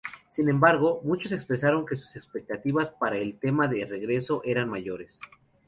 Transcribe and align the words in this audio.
Sin 0.31 0.49
embargo, 0.49 0.99
muchos 1.03 1.31
expresaron 1.31 1.85
que 1.85 1.95
sus 1.95 2.15
expectativas 2.15 2.89
para 2.89 3.17
un 3.21 3.33
tema 3.37 3.67
de 3.67 3.85
regreso 3.85 4.41
eran 4.43 4.67
mayores. 4.67 5.19